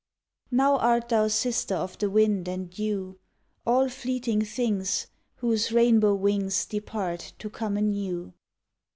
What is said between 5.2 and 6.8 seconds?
Whose rainbow wings